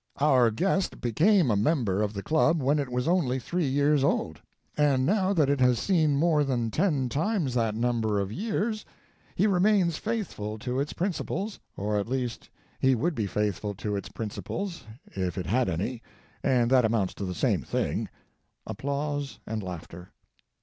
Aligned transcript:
"Our 0.17 0.49
guest 0.49 0.99
became 0.99 1.51
a 1.51 1.55
member 1.55 2.01
of 2.01 2.13
the 2.13 2.23
club 2.23 2.59
when 2.59 2.79
it 2.79 2.89
was 2.89 3.07
only 3.07 3.37
three 3.37 3.67
years 3.67 4.03
old, 4.03 4.41
and 4.75 5.05
now 5.05 5.31
that 5.31 5.47
it 5.47 5.59
has 5.59 5.77
seen 5.77 6.15
more 6.15 6.43
than 6.43 6.71
ten 6.71 7.07
times 7.07 7.53
that 7.53 7.75
number 7.75 8.19
of 8.19 8.31
years, 8.31 8.83
he 9.35 9.45
remains 9.45 9.97
faithful 9.99 10.57
to 10.57 10.79
its 10.79 10.91
principles, 10.91 11.59
or 11.77 11.99
at 11.99 12.09
least 12.09 12.49
he 12.79 12.95
would 12.95 13.13
be 13.13 13.27
faithful 13.27 13.75
to 13.75 13.95
its 13.95 14.09
principles, 14.09 14.85
if 15.15 15.37
it 15.37 15.45
had 15.45 15.69
any, 15.69 16.01
and 16.41 16.71
that 16.71 16.83
amounts 16.83 17.13
to 17.13 17.23
the 17.23 17.35
same 17.35 17.61
thing. 17.61 18.09
[Applause 18.65 19.37
and 19.45 19.61
laughter. 19.61 20.13